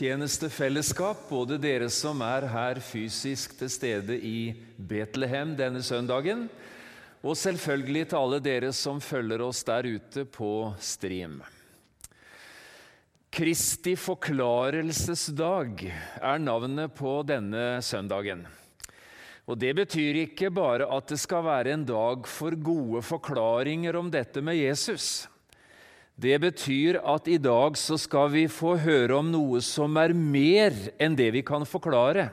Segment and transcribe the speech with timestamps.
[0.00, 6.46] tjenestefellesskap, både dere som er her fysisk til stede i Betlehem denne søndagen,
[7.20, 11.42] og selvfølgelig til alle dere som følger oss der ute på stream.
[13.30, 15.84] Kristi forklarelsesdag
[16.16, 18.46] er navnet på denne søndagen.
[19.46, 24.08] Og Det betyr ikke bare at det skal være en dag for gode forklaringer om
[24.10, 25.28] dette med Jesus.
[26.20, 30.74] Det betyr at i dag så skal vi få høre om noe som er mer
[31.00, 32.28] enn det vi kan forklare.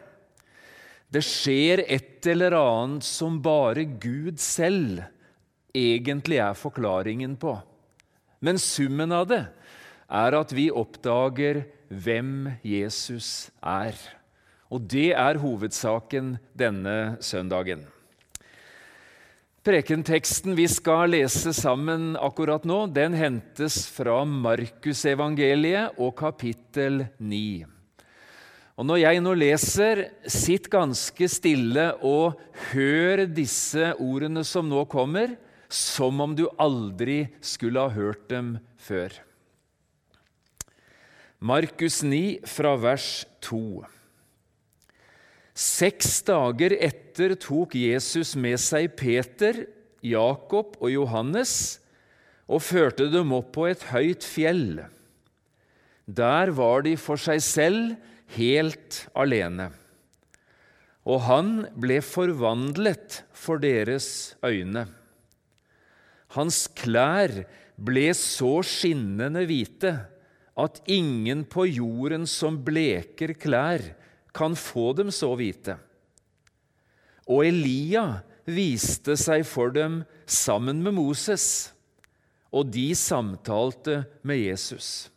[1.07, 5.05] Det skjer et eller annet som bare Gud selv
[5.71, 7.55] egentlig er forklaringen på.
[8.43, 9.45] Men summen av det
[10.07, 13.95] er at vi oppdager hvem Jesus er.
[14.67, 17.85] Og det er hovedsaken denne søndagen.
[19.67, 27.65] Prekenteksten vi skal lese sammen akkurat nå, den hentes fra Markusevangeliet og kapittel 9.
[28.79, 35.35] Og Når jeg nå leser, sitt ganske stille og hør disse ordene som nå kommer,
[35.67, 39.19] som om du aldri skulle ha hørt dem før.
[41.43, 43.83] Markus 9 fra vers 2.
[45.57, 49.63] Seks dager etter tok Jesus med seg Peter,
[50.05, 51.79] Jakob og Johannes
[52.45, 54.83] og førte dem opp på et høyt fjell.
[56.05, 57.97] Der var de for seg selv,
[58.37, 59.71] helt alene.
[61.07, 64.85] Og han ble forvandlet for deres øyne.
[66.37, 67.33] Hans klær
[67.81, 69.93] ble så skinnende hvite
[70.57, 73.81] at ingen på jorden som bleker klær,
[74.37, 75.77] kan få dem så vite.
[77.27, 81.73] Og Elia viste seg for dem sammen med Moses,
[82.53, 85.09] og de samtalte med Jesus.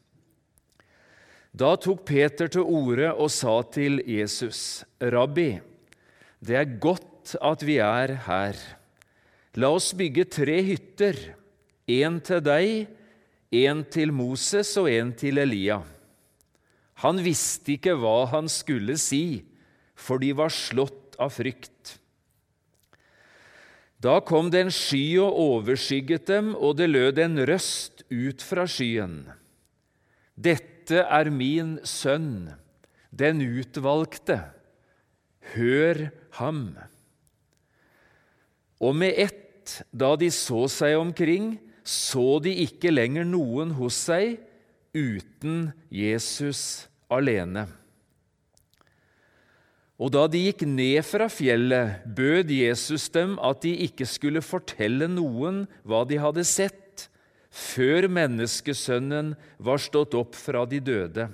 [1.50, 5.60] Da tok Peter til orde og sa til Jesus, 'Rabbi,
[6.40, 8.56] det er godt at vi er her.
[9.54, 11.14] La oss bygge tre hytter,
[11.86, 12.86] en til deg,
[13.50, 15.99] en til Moses og en til Elia.'
[17.00, 19.42] Han visste ikke hva han skulle si,
[19.96, 21.96] for de var slått av frykt.
[24.00, 28.64] Da kom det en sky og overskygget dem, og det lød en røst ut fra
[28.68, 29.22] skyen.
[30.36, 32.52] Dette er min sønn,
[33.12, 34.40] den utvalgte.
[35.52, 36.08] Hør
[36.40, 36.64] ham.
[38.80, 44.38] Og med ett, da de så seg omkring, så de ikke lenger noen hos seg
[44.96, 47.66] uten Jesus alene.
[50.00, 55.10] Og da de gikk ned fra fjellet, bød Jesus dem at de ikke skulle fortelle
[55.12, 57.10] noen hva de hadde sett,
[57.50, 61.26] før menneskesønnen var stått opp fra de døde.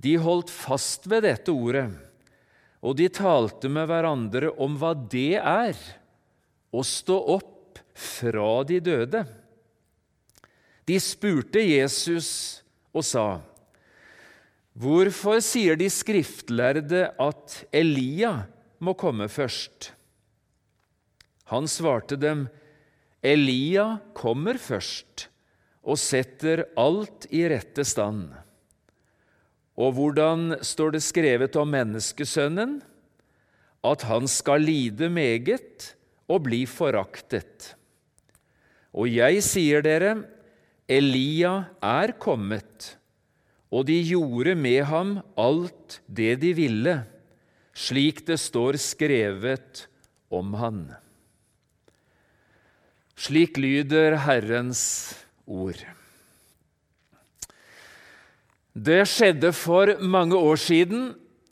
[0.00, 1.88] De holdt fast ved dette ordet,
[2.84, 5.76] og de talte med hverandre om hva det er
[6.72, 9.24] å stå opp fra de døde.
[10.88, 12.60] De spurte Jesus
[12.92, 13.28] og sa:"
[14.80, 18.46] Hvorfor sier de skriftlærde at Elia
[18.80, 19.90] må komme først?
[21.52, 22.46] Han svarte dem,
[23.20, 25.26] Elia kommer først
[25.84, 28.30] og setter alt i rette stand.
[29.76, 32.78] Og hvordan står det skrevet om menneskesønnen?
[33.84, 35.90] At han skal lide meget
[36.28, 37.74] og bli foraktet.
[38.96, 40.14] Og jeg sier dere,
[40.88, 41.52] Elia
[41.84, 42.94] er kommet
[43.70, 46.96] og de gjorde med ham alt det de ville,
[47.74, 49.86] slik det står skrevet
[50.30, 50.82] om han.
[53.20, 54.82] Slik lyder Herrens
[55.46, 55.78] ord.
[58.74, 61.10] Det skjedde for mange år siden,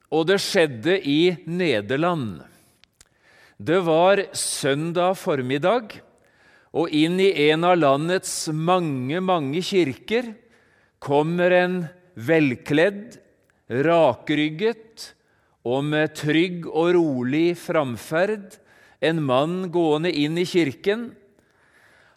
[0.09, 2.41] og det skjedde i Nederland.
[3.59, 5.99] Det var søndag formiddag,
[6.73, 10.33] og inn i en av landets mange, mange kirker
[11.03, 11.79] kommer en
[12.19, 13.19] velkledd,
[13.69, 15.13] rakrygget
[15.69, 18.57] og med trygg og rolig framferd,
[18.99, 21.13] en mann gående inn i kirken.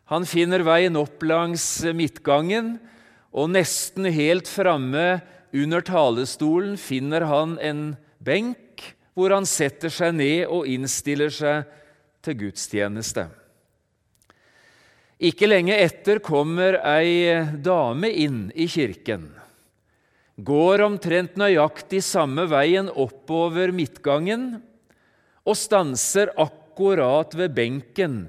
[0.09, 2.79] Han finner veien opp langs midtgangen,
[3.31, 5.21] og nesten helt framme
[5.55, 7.83] under talestolen finner han en
[8.23, 8.81] benk
[9.15, 11.69] hvor han setter seg ned og innstiller seg
[12.23, 13.27] til gudstjeneste.
[15.21, 19.27] Ikke lenge etter kommer ei dame inn i kirken.
[20.39, 24.61] Går omtrent nøyaktig samme veien oppover midtgangen
[25.43, 28.21] og stanser akkurat ved benken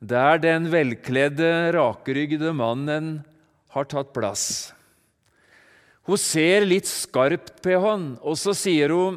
[0.00, 3.20] der den velkledde, rakrygde mannen
[3.72, 4.72] har tatt plass.
[6.06, 9.16] Hun ser litt skarpt på han, og så sier hun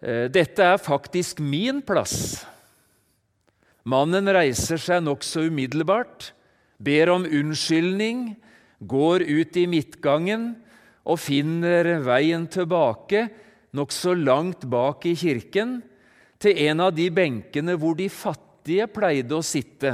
[0.00, 2.40] «Eh, dette er faktisk min plass.
[3.84, 6.32] Mannen reiser seg nokså umiddelbart,
[6.80, 8.32] ber om unnskyldning,
[8.80, 10.54] går ut i midtgangen
[11.04, 13.28] og finner veien tilbake
[13.76, 15.80] nokså langt bak i kirken,
[16.40, 19.92] til en av de benkene hvor de fattige pleide å sitte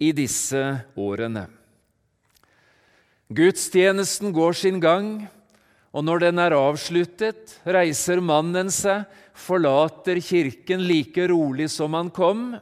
[0.00, 0.60] i disse
[1.00, 1.46] årene.
[3.30, 5.14] Gudstjenesten går sin gang,
[5.90, 12.52] og når den er avsluttet, reiser mannen seg, forlater kirken like rolig som han kom.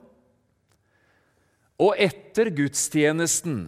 [1.79, 3.67] Og etter gudstjenesten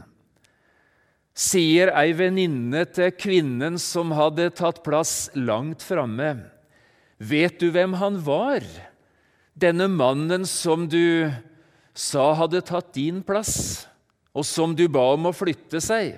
[1.40, 6.34] sier ei venninne til kvinnen som hadde tatt plass langt framme,
[7.20, 8.64] Vet du hvem han var,
[9.52, 11.28] denne mannen som du
[11.92, 13.84] sa hadde tatt din plass,
[14.32, 16.14] og som du ba om å flytte seg?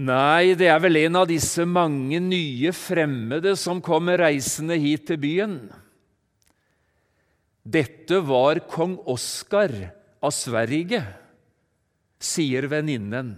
[0.00, 5.18] Nei, det er vel en av disse mange nye fremmede som kommer reisende hit til
[5.20, 5.56] byen.
[7.66, 9.74] Dette var kong Oskar
[10.22, 11.02] av Sverige,
[12.20, 13.34] sier venninnen.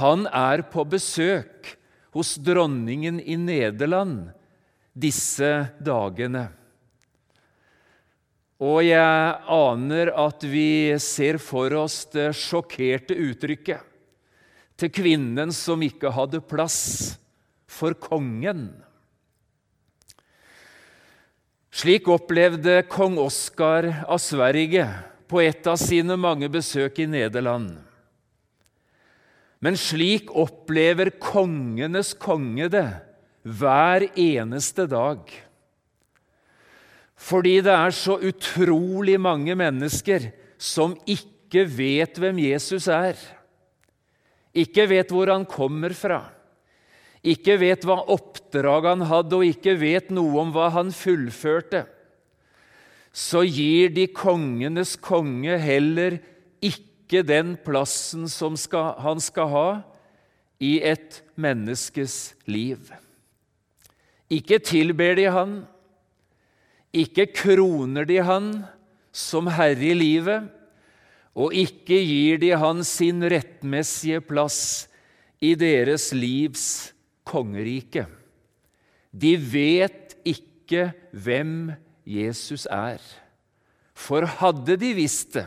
[0.00, 1.76] Han er på besøk
[2.16, 4.30] hos dronningen i Nederland
[4.96, 6.48] disse dagene.
[8.56, 13.92] Og jeg aner at vi ser for oss det sjokkerte uttrykket
[14.80, 16.80] til kvinnen som ikke hadde plass
[17.68, 18.70] for kongen.
[21.76, 24.86] Slik opplevde kong Oskar av Sverige
[25.28, 27.72] på et av sine mange besøk i Nederland.
[29.64, 32.88] Men slik opplever kongenes konge det
[33.42, 35.22] hver eneste dag.
[37.16, 40.30] Fordi det er så utrolig mange mennesker
[40.60, 43.16] som ikke vet hvem Jesus er
[44.56, 46.22] ikke vet hvor han kommer fra,
[47.26, 51.84] ikke vet hva oppdraget han hadde, og ikke vet noe om hva han fullførte,
[53.16, 56.18] så gir de kongenes konge heller
[56.60, 59.68] ikke den plassen som skal, han skal ha
[60.60, 62.90] i et menneskes liv.
[64.28, 65.54] Ikke tilber de han,
[66.92, 68.50] ikke kroner de han
[69.16, 70.50] som herre i livet,
[71.36, 74.60] og ikke gir de han sin rettmessige plass
[75.40, 76.92] i deres livs
[77.28, 78.06] kongerike.
[79.12, 81.72] De vet ikke hvem
[82.06, 83.02] Jesus er.
[83.96, 85.46] For hadde de visst det,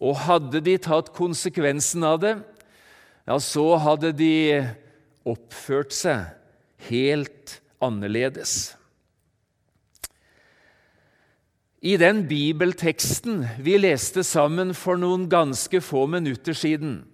[0.00, 2.34] og hadde de tatt konsekvensen av det,
[3.26, 4.32] ja, så hadde de
[5.26, 6.28] oppført seg
[6.88, 8.76] helt annerledes.
[11.86, 17.04] I den bibelteksten vi leste sammen for noen ganske få minutter siden,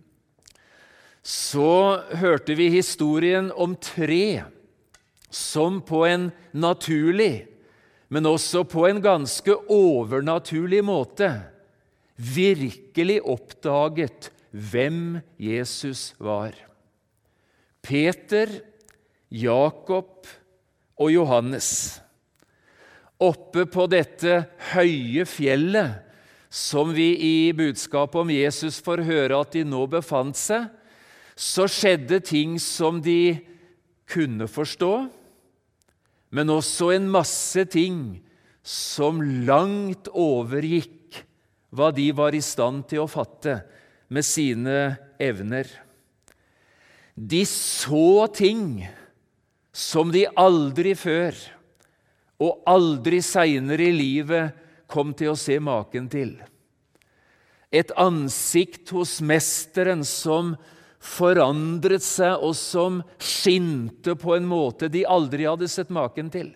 [1.23, 4.43] så hørte vi historien om tre
[5.33, 7.47] som på en naturlig,
[8.12, 11.31] men også på en ganske overnaturlig måte
[12.16, 16.52] virkelig oppdaget hvem Jesus var.
[17.83, 18.52] Peter,
[19.33, 20.28] Jakob
[21.00, 21.73] og Johannes
[23.23, 24.42] oppe på dette
[24.75, 26.02] høye fjellet
[26.52, 30.66] som vi i budskapet om Jesus får høre at de nå befant seg,
[31.33, 33.38] så skjedde ting som de
[34.12, 34.92] kunne forstå,
[36.33, 38.23] men også en masse ting
[38.65, 41.21] som langt overgikk
[41.73, 43.59] hva de var i stand til å fatte
[44.12, 44.77] med sine
[45.21, 45.69] evner.
[47.15, 48.83] De så ting
[49.73, 51.37] som de aldri før
[52.43, 54.57] og aldri seinere i livet
[54.91, 56.35] kom til å se maken til.
[57.73, 60.53] Et ansikt hos Mesteren som
[61.03, 66.53] forandret seg, og som skinte på en måte de aldri hadde sett maken til.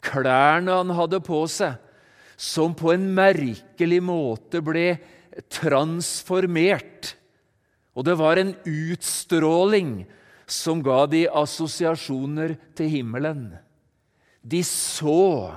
[0.00, 1.76] Klærne han hadde på seg,
[2.40, 4.94] som på en merkelig måte ble
[5.52, 7.14] transformert.
[7.92, 10.06] Og det var en utstråling
[10.50, 13.50] som ga de assosiasjoner til himmelen.
[14.40, 15.52] De så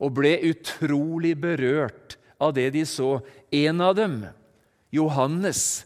[0.00, 3.18] og ble utrolig berørt av det de så.
[3.52, 4.22] En av dem,
[4.92, 5.84] Johannes,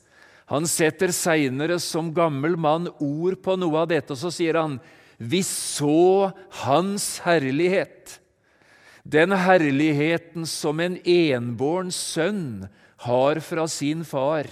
[0.51, 4.79] Han setter seinere som gammel mann ord på noe av dette, og så sier han
[5.17, 6.33] vi så
[6.65, 8.19] Hans herlighet.
[9.05, 12.67] Den herligheten som en enbåren sønn
[13.05, 14.49] har fra sin far,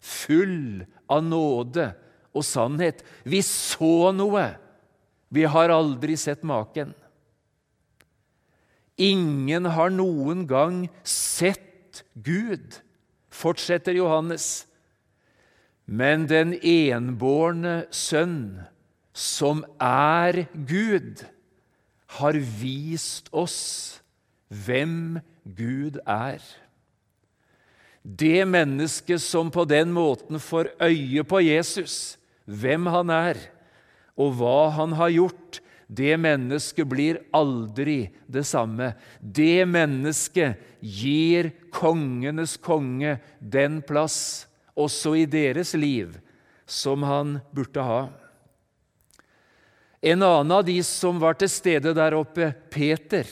[0.00, 1.90] full av nåde
[2.32, 3.04] og sannhet.
[3.24, 4.46] Vi så noe.
[5.28, 6.94] Vi har aldri sett maken.
[8.98, 12.80] Ingen har noen gang sett Gud,
[13.30, 14.67] fortsetter Johannes.
[15.88, 18.60] Men den enbårne sønn,
[19.16, 21.24] som er Gud,
[22.20, 24.00] har vist oss
[24.52, 25.18] hvem
[25.56, 26.44] Gud er.
[28.04, 33.40] Det mennesket som på den måten får øye på Jesus, hvem han er,
[34.16, 38.92] og hva han har gjort, det mennesket blir aldri det samme.
[39.20, 44.47] Det mennesket gir kongenes konge den plass,
[44.78, 46.14] også i deres liv,
[46.68, 48.00] som han burde ha.
[50.00, 53.26] En annen av de som var til stede der oppe, Peter,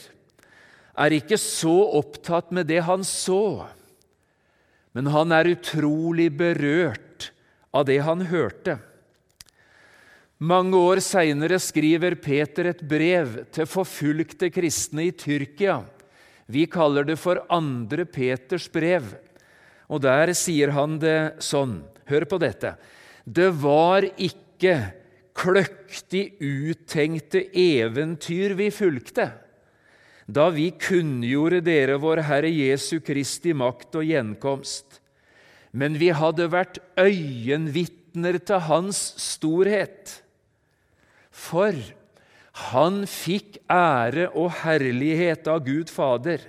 [0.96, 3.66] er ikke så opptatt med det han så,
[4.96, 7.30] men han er utrolig berørt
[7.76, 8.78] av det han hørte.
[10.36, 15.78] Mange år seinere skriver Peter et brev til forfulgte kristne i Tyrkia.
[16.46, 19.14] Vi kaller det for andre Peters brev.
[19.92, 22.76] Og der sier han det sånn Hør på dette.
[23.26, 24.76] Det var ikke
[25.36, 29.26] kløktig uttenkte eventyr vi fulgte,
[30.26, 35.00] da vi kunngjorde dere vår Herre Jesu Kristi makt og gjenkomst.
[35.74, 40.20] Men vi hadde vært øyenvitner til Hans storhet.
[41.34, 41.74] For
[42.70, 46.46] han fikk ære og herlighet av Gud Fader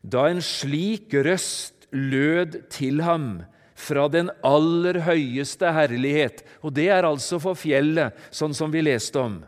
[0.00, 3.42] da en slik røst lød til ham
[3.80, 6.42] fra den aller høyeste herlighet.
[6.62, 9.40] Og det er altså for fjellet, sånn som vi leste om.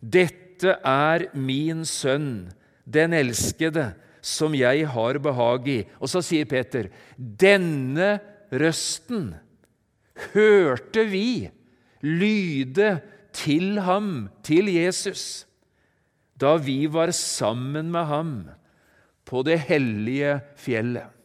[0.00, 2.48] Dette er min sønn,
[2.84, 5.78] den elskede, som jeg har behag i.
[6.02, 8.18] Og så sier Peter, denne
[8.50, 9.30] røsten
[10.34, 11.48] hørte vi
[12.02, 12.98] lyde
[13.34, 15.46] til ham, til Jesus,
[16.38, 18.32] da vi var sammen med ham
[19.28, 21.17] på det hellige fjellet.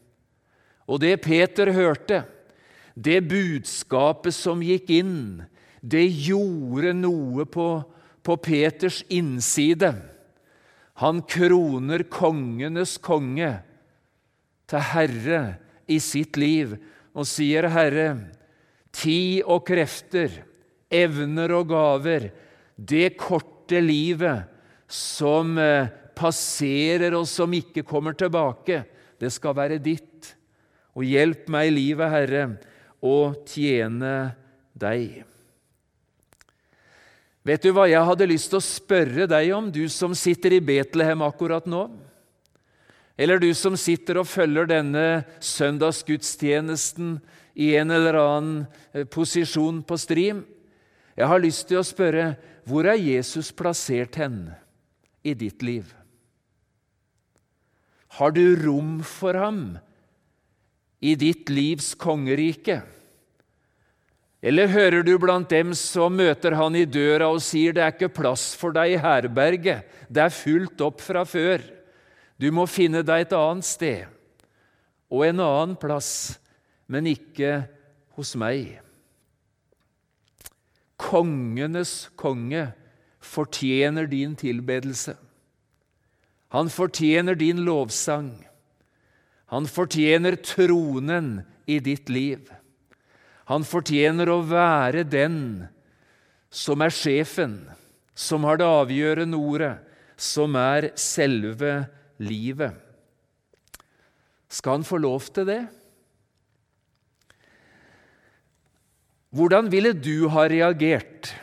[0.87, 2.23] Og det Peter hørte,
[2.93, 5.43] det budskapet som gikk inn,
[5.81, 7.67] det gjorde noe på,
[8.23, 9.93] på Peters innside.
[11.01, 13.55] Han kroner kongenes konge
[14.69, 15.41] til herre
[15.89, 16.77] i sitt liv
[17.13, 18.29] og sier, 'Herre,
[18.93, 20.31] tid og krefter,
[20.89, 22.31] evner og gaver,
[22.77, 24.49] det korte livet
[24.87, 28.83] som eh, passerer og som ikke kommer tilbake,
[29.19, 30.12] det skal være ditt.
[30.93, 32.47] Og hjelp meg i livet, Herre,
[33.03, 34.33] å tjene
[34.77, 35.23] deg.
[37.43, 40.63] Vet du hva jeg hadde lyst til å spørre deg om, du som sitter i
[40.63, 41.89] Betlehem akkurat nå?
[43.19, 45.05] Eller du som sitter og følger denne
[45.43, 47.17] søndagsgudstjenesten
[47.59, 50.41] i en eller annen eh, posisjon på stream?
[51.13, 52.33] Jeg har lyst til å spørre
[52.65, 54.47] hvor er Jesus plassert hen
[55.21, 55.91] i ditt liv?
[58.17, 59.61] Har du rom for ham
[61.03, 62.79] i ditt livs kongerike?
[64.43, 68.15] Eller hører du blant dem som møter han i døra og sier 'det er ikke
[68.19, 71.63] plass for deg i herberget', 'det er fullt opp fra før',
[72.39, 74.07] 'du må finne deg et annet sted',
[75.11, 76.39] og en annen plass,
[76.87, 77.67] men ikke
[78.15, 78.79] hos meg.
[80.97, 82.73] Kongenes konge
[83.23, 85.15] fortjener din tilbedelse.
[86.53, 88.45] Han fortjener din lovsang.
[89.53, 92.47] Han fortjener tronen i ditt liv.
[93.51, 95.37] Han fortjener å være den
[96.49, 97.59] som er sjefen,
[98.17, 99.75] som har det avgjørende ordet,
[100.17, 101.83] som er selve
[102.17, 102.73] livet.
[104.49, 105.61] Skal han få lov til det?
[109.33, 111.33] Hvordan ville du ha reagert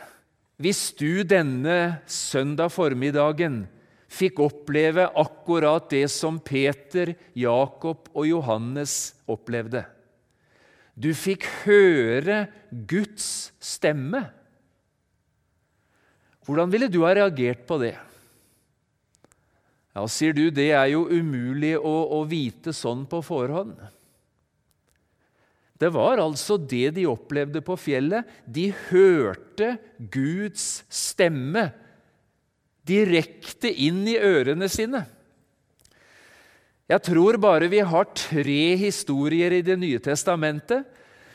[0.61, 3.63] hvis du denne søndag formiddagen
[4.11, 9.85] fikk oppleve akkurat det som Peter, Jakob og Johannes opplevde?
[10.93, 14.25] Du fikk høre Guds stemme.
[16.45, 17.95] Hvordan ville du ha reagert på det?
[19.91, 23.75] Ja, sier du, det er jo umulig å, å vite sånn på forhånd.
[25.81, 28.27] Det var altså det de opplevde på fjellet.
[28.45, 29.73] De hørte
[30.13, 31.71] Guds stemme
[32.87, 35.05] direkte inn i ørene sine.
[36.91, 40.87] Jeg tror bare vi har tre historier i Det nye testamentet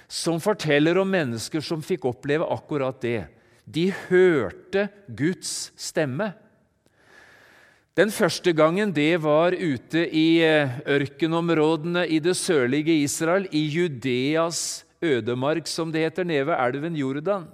[0.07, 3.23] som forteller om mennesker som fikk oppleve akkurat det.
[3.65, 6.35] De hørte Guds stemme.
[7.97, 14.85] Den første gangen det var ute i eh, ørkenområdene i det sørlige Israel, i Judeas
[15.01, 17.47] ødemark, som det heter, nede ved elven Jordan.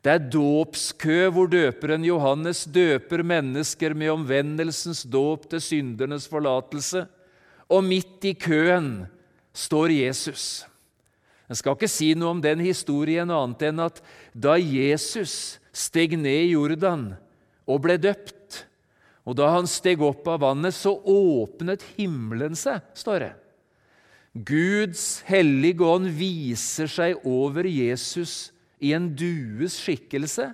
[0.00, 7.04] Det er dåpskø hvor døperen Johannes døper mennesker med omvendelsens dåp til syndernes forlatelse.
[7.68, 9.04] Og midt i køen
[9.52, 10.64] står Jesus.
[11.50, 14.00] Jeg skal ikke si noe om den historien annet enn at
[14.32, 17.10] da Jesus steg ned i Jordan
[17.68, 18.64] og ble døpt,
[19.28, 23.32] og da han steg opp av vannet, så åpnet himmelen seg, står det.
[24.46, 30.50] Guds hellige ånd viser seg over Jesus i en dues skikkelse.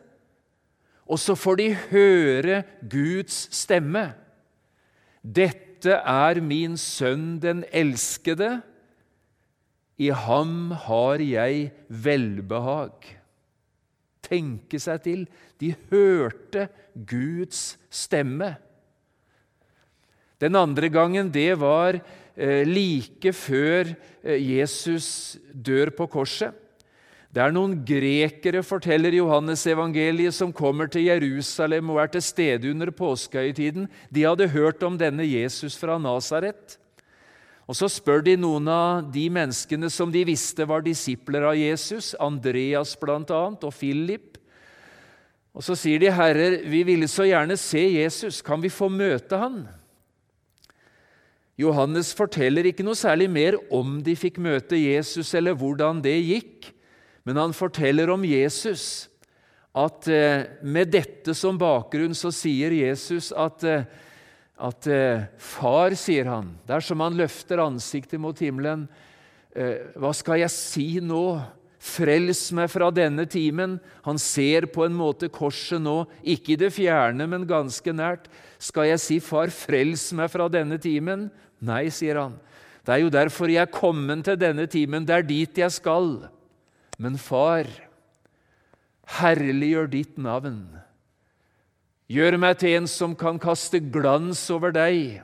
[1.06, 4.08] Og så får de høre Guds stemme.
[5.22, 8.58] Dette er min sønn den elskede.
[10.02, 13.06] I ham har jeg velbehag.
[14.26, 15.24] Tenke seg til.
[15.62, 18.56] De hørte Guds stemme.
[20.42, 26.65] Den andre gangen det var eh, like før eh, Jesus dør på korset.
[27.36, 32.70] Det er noen grekere, forteller Johannes evangeliet, som kommer til Jerusalem og er til stede
[32.70, 33.90] under påskehøytiden.
[34.08, 36.78] De hadde hørt om denne Jesus fra Nasaret.
[37.68, 42.14] Og Så spør de noen av de menneskene som de visste var disipler av Jesus,
[42.16, 43.18] Andreas bl.a.
[43.52, 44.38] og Philip.
[45.52, 48.40] Og Så sier de, 'Herrer, vi ville så gjerne se Jesus.
[48.40, 49.68] Kan vi få møte han?'
[51.58, 56.72] Johannes forteller ikke noe særlig mer om de fikk møte Jesus, eller hvordan det gikk,
[57.26, 59.08] men han forteller om Jesus.
[59.76, 63.84] At eh, med dette som bakgrunn så sier Jesus at, eh,
[64.56, 68.86] at eh, Far, sier han, dersom han løfter ansiktet mot himmelen,
[69.96, 71.38] hva skal jeg si nå?
[71.80, 73.78] Frels meg fra denne timen.
[74.04, 78.26] Han ser på en måte korset nå, ikke i det fjerne, men ganske nært.
[78.60, 81.30] Skal jeg si, Far, frels meg fra denne timen?
[81.64, 82.36] Nei, sier han.
[82.84, 85.08] Det er jo derfor jeg er kommet til denne timen.
[85.08, 86.26] Det er dit jeg skal.
[86.96, 87.68] Men far,
[89.18, 90.64] herliggjør ditt navn.
[92.10, 95.20] Gjør meg til en som kan kaste glans over deg.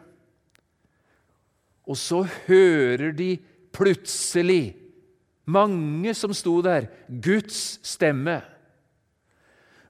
[1.86, 3.36] Og så hører de
[3.74, 4.76] plutselig,
[5.42, 8.38] mange som sto der, Guds stemme.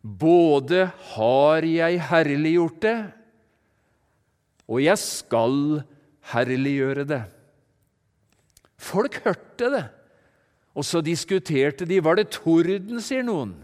[0.02, 2.98] Både har jeg herliggjort det,
[4.66, 5.82] og jeg skal
[6.32, 7.22] herliggjøre det.
[8.82, 9.84] Folk hørte det,
[10.72, 12.00] og så diskuterte de.
[12.00, 13.54] Var det torden, sier noen.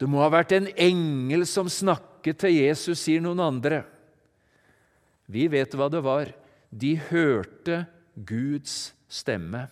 [0.00, 3.82] Det må ha vært en engel som snakket til Jesus, sier noen andre.
[5.30, 6.32] Vi vet hva det var.
[6.70, 9.66] De hørte Guds stemme.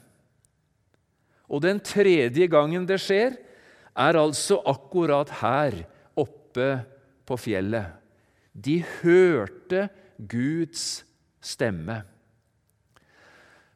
[1.49, 3.39] Og den tredje gangen det skjer,
[3.99, 5.81] er altså akkurat her
[6.19, 6.69] oppe
[7.27, 7.97] på fjellet.
[8.53, 11.03] De hørte Guds
[11.41, 12.03] stemme.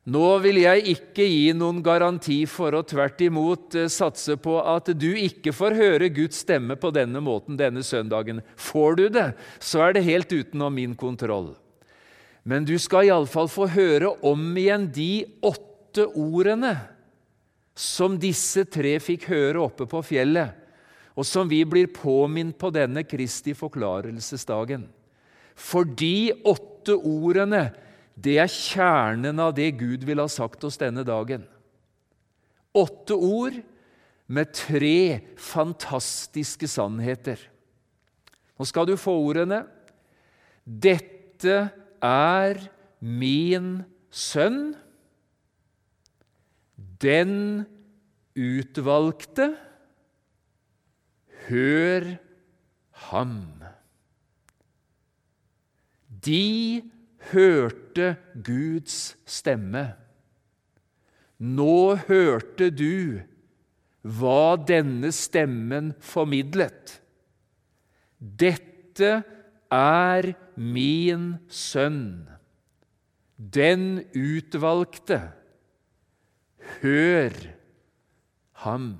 [0.02, 4.90] Nå vil jeg ikke gi noen garanti for å tvert imot eh, satse på at
[4.98, 8.40] du ikke får høre Guds stemme på denne måten denne søndagen.
[8.58, 9.28] Får du det,
[9.62, 11.52] så er det helt utenom min kontroll.
[12.42, 16.74] Men du skal iallfall få høre om igjen de åtte ordene
[17.78, 20.50] som disse tre fikk høre oppe på fjellet,
[21.14, 24.88] og som vi blir påminnet på denne Kristi forklarelsesdagen.
[25.54, 27.68] For de åtte ordene,
[28.14, 31.46] det er kjernen av det Gud vil ha sagt oss denne dagen.
[32.76, 33.56] Åtte ord
[34.32, 37.40] med tre fantastiske sannheter.
[38.56, 39.62] Nå skal du få ordene.
[40.64, 41.56] Dette
[42.02, 42.60] er
[43.00, 44.72] min sønn,
[47.02, 47.64] den
[48.38, 49.52] utvalgte.
[51.48, 52.06] Hør
[53.10, 53.36] ham.
[56.22, 56.82] De
[57.30, 59.92] hørte Guds stemme.
[61.42, 63.22] Nå hørte du
[64.02, 66.98] hva denne stemmen formidlet.
[68.18, 69.22] Dette
[69.72, 72.28] er min sønn,
[73.36, 75.22] den utvalgte.
[76.82, 77.34] Hør
[78.62, 78.92] ham.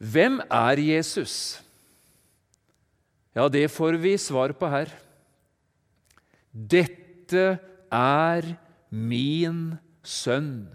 [0.00, 1.34] Hvem er Jesus?
[3.36, 4.90] Ja, det får vi svar på her.
[6.52, 7.58] Dette
[7.90, 8.48] er
[8.90, 10.68] min sønn.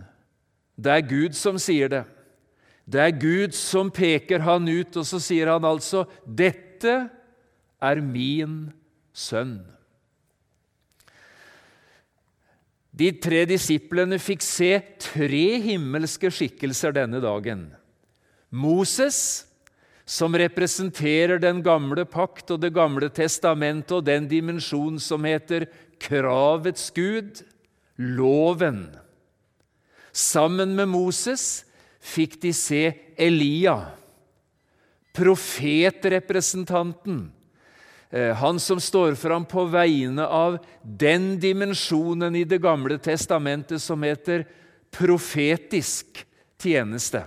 [0.75, 2.03] Det er Gud som sier det.
[2.85, 7.09] Det er Gud som peker han ut, og så sier han altså 'Dette
[7.81, 8.71] er min
[9.13, 9.65] sønn'.
[12.95, 17.73] De tre disiplene fikk se tre himmelske skikkelser denne dagen.
[18.51, 19.44] Moses,
[20.06, 25.65] som representerer den gamle pakt og Det gamle testamentet og den dimensjon som heter
[26.00, 27.41] kravets gud,
[27.98, 28.89] loven.
[30.13, 31.65] Sammen med Moses
[32.00, 33.80] fikk de se Elia,
[35.15, 37.32] profetrepresentanten,
[38.15, 44.04] Eh, han som står fram på vegne av den dimensjonen i Det gamle testamentet som
[44.04, 44.46] heter
[44.91, 46.26] profetisk
[46.62, 47.26] tjeneste.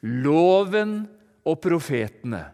[0.00, 1.08] Loven
[1.50, 2.44] og profetene.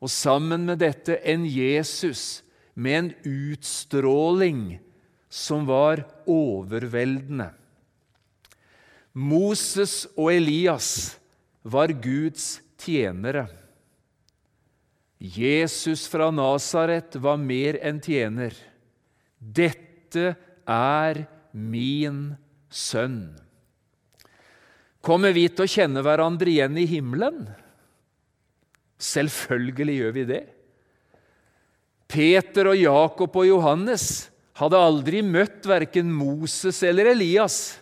[0.00, 2.40] Og sammen med dette en Jesus
[2.74, 4.62] med en utstråling
[5.30, 7.50] som var overveldende.
[9.12, 11.18] Moses og Elias
[11.62, 13.48] var Guds tjenere.
[15.20, 18.54] Jesus fra Nasaret var mer enn tjener.
[19.36, 20.32] Dette
[20.64, 22.22] er min
[22.70, 23.34] sønn.
[25.04, 27.44] Kommer vi til å kjenne hverandre igjen i himmelen?
[29.00, 30.42] Selvfølgelig gjør vi det.
[32.10, 34.06] Peter og Jakob og Johannes
[34.60, 37.78] hadde aldri møtt verken Moses eller Elias.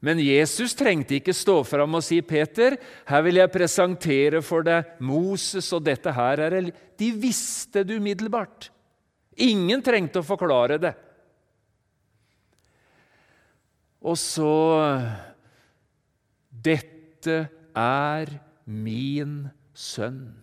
[0.00, 2.76] Men Jesus trengte ikke stå fram og si, 'Peter,
[3.08, 7.98] her vil jeg presentere for deg Moses, og dette her er Eli.' De visste det
[7.98, 8.70] umiddelbart.
[9.38, 10.94] Ingen trengte å forklare det.
[14.02, 14.54] Og så
[16.50, 18.30] Dette er
[18.66, 19.48] min
[19.78, 20.34] sønn.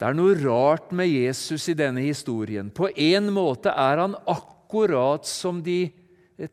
[0.00, 2.70] Det er noe rart med Jesus i denne historien.
[2.72, 5.90] På en måte er han akkurat som de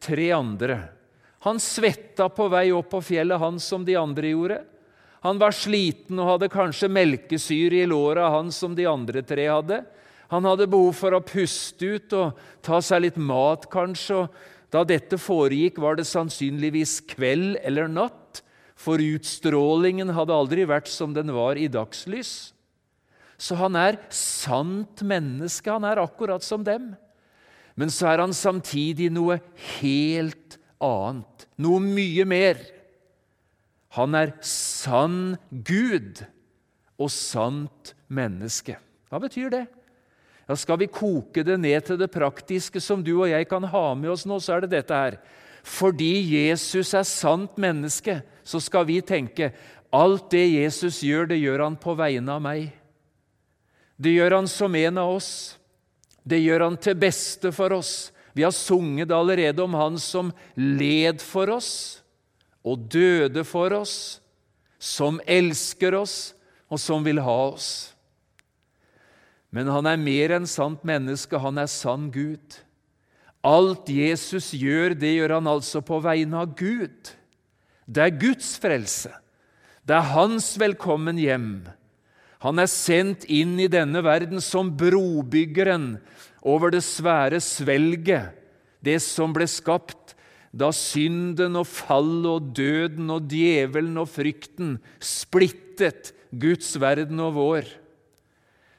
[0.04, 0.82] tre andre.
[1.48, 4.58] Han svetta på vei opp på fjellet, han som de andre gjorde.
[5.24, 9.80] Han var sliten og hadde kanskje melkesyre i låra, han som de andre tre hadde.
[10.28, 14.26] Han hadde behov for å puste ut og ta seg litt mat, kanskje.
[14.26, 18.27] og Da dette foregikk, var det sannsynligvis kveld eller natt,
[18.78, 22.54] for utstrålingen hadde aldri vært som den var i dagslys.
[23.38, 26.92] Så han er sant menneske, han er akkurat som dem.
[27.78, 29.40] Men så er han samtidig noe
[29.78, 32.62] helt annet, noe mye mer.
[33.98, 36.24] Han er sann Gud
[36.98, 38.78] og sant menneske.
[39.10, 39.66] Hva betyr det?
[40.48, 43.88] Ja, Skal vi koke det ned til det praktiske som du og jeg kan ha
[44.00, 45.20] med oss nå, så er det dette her.
[45.68, 49.52] Fordi Jesus er sant menneske, så skal vi tenke
[49.92, 52.70] alt det Jesus gjør, det gjør han på vegne av meg.
[53.98, 55.32] Det gjør han som en av oss.
[56.28, 58.12] Det gjør han til beste for oss.
[58.38, 62.04] Vi har sunget allerede om Han som led for oss
[62.68, 64.20] og døde for oss,
[64.78, 66.36] som elsker oss
[66.70, 67.96] og som vil ha oss.
[69.50, 72.60] Men han er mer enn sant menneske, han er sann Gud.
[73.46, 77.14] Alt Jesus gjør, det gjør han altså på vegne av Gud.
[77.88, 79.12] Det er Guds frelse.
[79.88, 81.68] Det er hans velkommen hjem.
[82.44, 85.96] Han er sendt inn i denne verden som brobyggeren
[86.46, 88.36] over det svære svelget,
[88.84, 90.14] det som ble skapt
[90.58, 97.70] da synden og fallet og døden og djevelen og frykten splittet Guds verden og vår.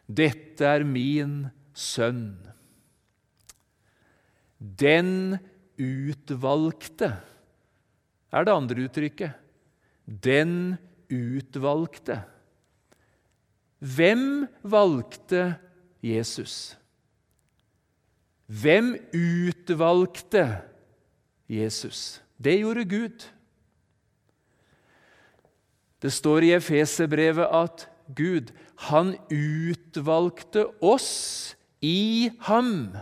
[0.08, 2.36] Dette er min sønn.
[4.58, 5.38] Den
[5.78, 7.12] utvalgte
[8.34, 9.36] er det andre uttrykket.
[10.04, 10.76] Den
[11.08, 12.20] utvalgte.
[13.78, 15.54] Hvem valgte
[16.02, 16.76] Jesus?
[18.48, 20.44] Hvem utvalgte
[21.48, 22.20] Jesus?
[22.36, 23.26] Det gjorde Gud.
[26.02, 28.52] Det står i Efeserbrevet at Gud,
[28.88, 32.94] han utvalgte oss i ham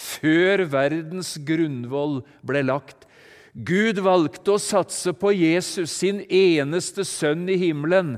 [0.00, 3.06] før verdens grunnvoll ble lagt.
[3.52, 8.14] Gud valgte å satse på Jesus, sin eneste sønn i himmelen,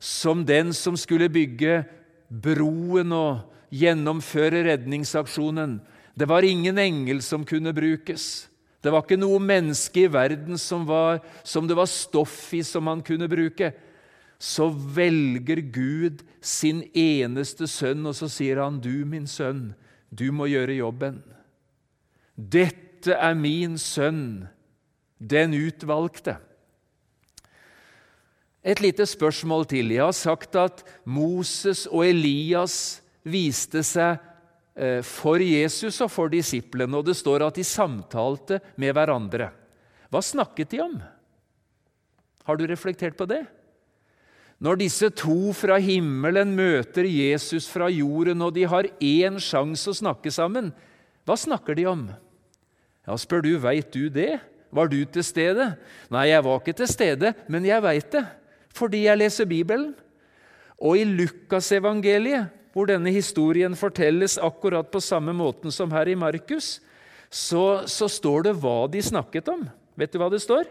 [0.00, 1.82] som den som skulle bygge
[2.30, 5.78] broen og gjennomføre redningsaksjonen.
[6.16, 8.48] Det var ingen engel som kunne brukes.
[8.80, 12.88] Det var ikke noe menneske i verden som, var, som det var stoff i som
[12.88, 13.74] han kunne bruke.
[14.40, 19.74] Så velger Gud sin eneste sønn, og så sier han, 'Du, min sønn,
[20.10, 21.22] du må gjøre jobben.'
[22.40, 24.48] Dette er min sønn,
[25.18, 26.38] den utvalgte.
[28.64, 29.92] Et lite spørsmål til.
[29.92, 34.20] Jeg har sagt at Moses og Elias viste seg
[34.76, 39.50] eh, for Jesus og for disiplene, og det står at de samtalte med hverandre.
[40.12, 40.98] Hva snakket de om?
[42.44, 43.44] Har du reflektert på det?
[44.60, 49.96] Når disse to fra himmelen møter Jesus fra jorden, og de har én sjanse å
[49.96, 50.68] snakke sammen,
[51.24, 52.02] hva snakker de om?
[53.08, 54.36] Ja, spør du, veit du det?
[54.70, 55.72] Var du til stede?
[56.12, 58.22] Nei, jeg var ikke til stede, men jeg veit det,
[58.76, 59.94] fordi jeg leser Bibelen.
[60.76, 66.78] Og i Lukasevangeliet, hvor denne historien fortelles akkurat på samme måten som her i Markus,
[67.32, 69.64] så, så står det hva de snakket om.
[69.98, 70.68] Vet du hva det står?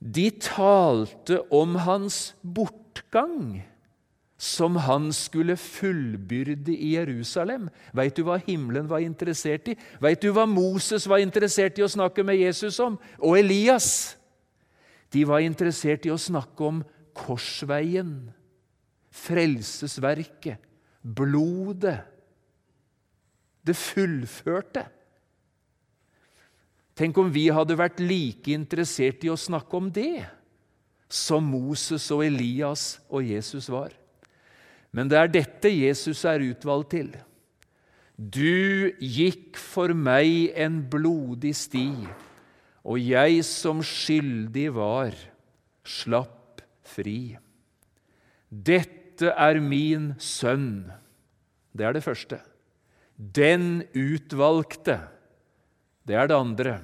[0.00, 3.60] De talte om hans bortgang
[4.40, 7.68] som han skulle fullbyrde i Jerusalem.
[7.92, 9.74] Veit du hva himmelen var interessert i?
[10.00, 12.96] Veit du hva Moses var interessert i å snakke med Jesus om?
[13.20, 14.16] Og Elias?
[15.12, 16.80] De var interessert i å snakke om
[17.12, 18.30] korsveien,
[19.12, 20.62] frelsesverket,
[21.04, 21.98] blodet,
[23.66, 24.86] det fullførte.
[27.00, 30.26] Tenk om vi hadde vært like interessert i å snakke om det
[31.08, 33.94] som Moses og Elias og Jesus var.
[34.92, 37.08] Men det er dette Jesus er utvalgt til.
[38.20, 41.86] Du gikk for meg en blodig sti,
[42.84, 45.16] og jeg som skyldig var,
[45.88, 47.38] slapp fri.
[48.50, 50.90] Dette er min sønn.
[51.72, 52.42] Det er det første.
[53.16, 54.98] Den utvalgte.
[56.06, 56.78] Det er det andre.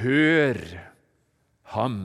[0.00, 0.60] Hør
[1.74, 2.00] ham.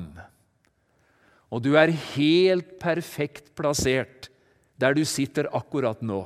[1.51, 4.29] Og du er helt perfekt plassert
[4.81, 6.23] der du sitter akkurat nå.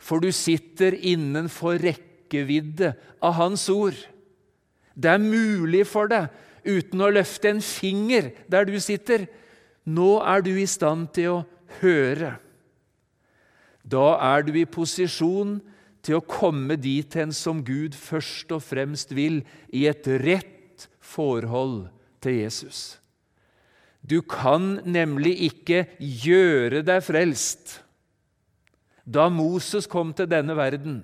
[0.00, 3.98] For du sitter innenfor rekkevidde av Hans ord.
[4.96, 6.30] Det er mulig for deg,
[6.64, 9.28] uten å løfte en finger der du sitter.
[9.86, 11.42] Nå er du i stand til å
[11.80, 12.34] høre.
[13.84, 15.76] Da er du i posisjon til
[16.08, 21.90] å komme dit hen som Gud først og fremst vil, i et rett forhold
[22.24, 23.00] til Jesus.
[24.00, 27.80] Du kan nemlig ikke gjøre deg frelst.
[29.04, 31.02] Da Moses kom til denne verden,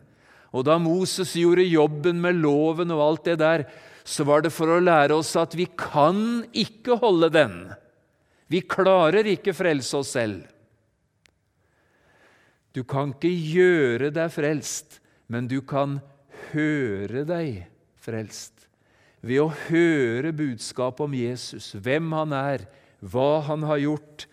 [0.56, 3.66] og da Moses gjorde jobben med loven og alt det der,
[4.06, 7.56] så var det for å lære oss at vi kan ikke holde den.
[8.46, 10.44] Vi klarer ikke frelse oss selv.
[12.76, 14.98] Du kan ikke gjøre deg frelst,
[15.32, 15.96] men du kan
[16.50, 17.62] høre deg
[18.04, 18.66] frelst.
[19.24, 22.66] Ved å høre budskapet om Jesus, hvem han er,
[23.00, 24.26] hva han har gjort.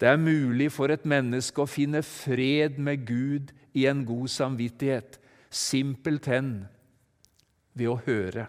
[0.00, 5.20] Det er mulig for et menneske å finne fred med Gud i en god samvittighet,
[5.52, 6.54] simpelthen
[7.76, 8.46] ved å høre.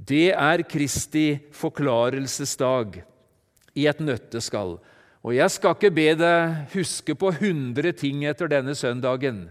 [0.00, 3.02] Det er Kristi forklarelsesdag
[3.78, 4.78] i et nøtteskall.
[5.22, 9.44] Og jeg skal ikke be deg huske på hundre ting etter denne søndagen.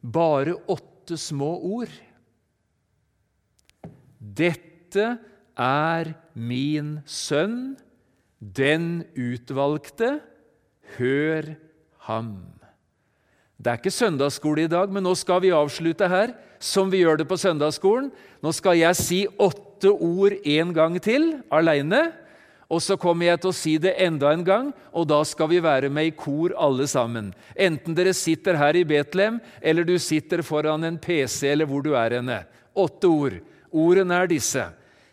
[0.00, 1.92] Bare åtte små ord.
[4.20, 5.16] Dette
[5.58, 7.74] er min sønn
[8.40, 10.20] den utvalgte,
[10.96, 11.52] hør
[12.06, 12.30] ham.
[13.60, 17.20] Det er ikke søndagsskole i dag, men nå skal vi avslutte her som vi gjør
[17.20, 18.08] det på søndagsskolen.
[18.40, 22.06] Nå skal jeg si åtte ord en gang til aleine.
[22.70, 25.58] Og så kommer jeg til å si det enda en gang, og da skal vi
[25.62, 27.32] være med i kor alle sammen.
[27.58, 31.96] Enten dere sitter her i Betlehem, eller du sitter foran en PC, eller hvor du
[31.98, 32.44] er henne.
[32.78, 33.40] Åtte ord.
[33.74, 34.68] Ordene er disse.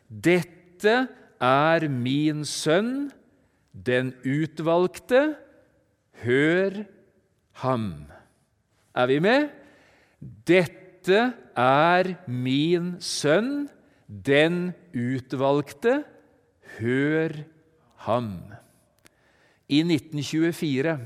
[0.08, 1.08] Dette
[1.42, 3.10] er min sønn,
[3.74, 5.24] den utvalgte,
[6.22, 6.84] hør
[7.64, 7.90] ham.
[8.98, 9.50] Er vi med?
[10.46, 13.66] Dette er min sønn,
[14.08, 16.04] den utvalgte,
[16.78, 17.34] hør
[18.06, 18.34] ham.
[19.68, 20.98] I 1924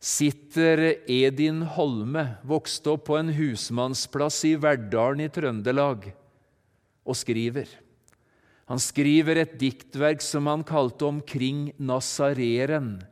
[0.00, 6.10] sitter Edin Holme, vokst opp på en husmannsplass i Verdalen i Trøndelag,
[7.04, 7.68] og skriver.
[8.70, 13.02] Han skriver et diktverk som han kalte 'Omkring Nazareren'.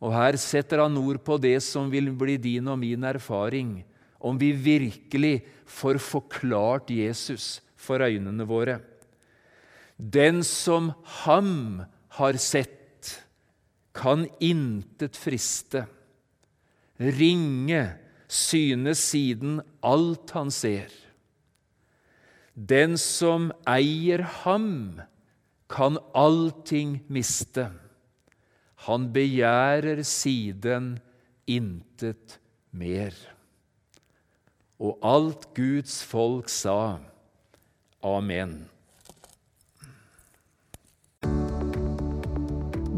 [0.00, 3.84] Og her setter han ord på det som vil bli din og min erfaring,
[4.20, 8.80] om vi virkelig får forklart Jesus for øynene våre.
[9.98, 10.92] Den som
[11.24, 13.26] ham har sett,
[13.92, 15.88] kan intet friste.
[17.02, 17.82] Ringe
[18.30, 20.92] synes siden alt han ser.
[22.54, 25.02] Den som eier ham,
[25.68, 27.66] kan allting miste.
[28.86, 30.94] Han begjærer siden
[31.44, 32.38] intet
[32.70, 33.12] mer.
[34.78, 37.00] Og alt Guds folk sa.
[38.00, 38.62] Amen.